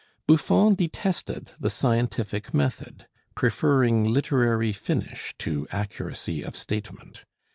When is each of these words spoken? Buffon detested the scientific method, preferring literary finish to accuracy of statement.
Buffon 0.25 0.73
detested 0.73 1.51
the 1.59 1.69
scientific 1.69 2.55
method, 2.55 3.05
preferring 3.35 4.03
literary 4.03 4.73
finish 4.73 5.35
to 5.37 5.67
accuracy 5.71 6.41
of 6.41 6.55
statement. 6.55 7.23